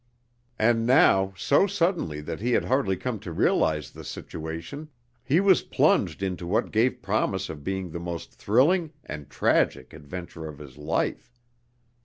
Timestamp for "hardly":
2.65-2.97